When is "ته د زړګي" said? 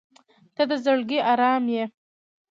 0.55-1.19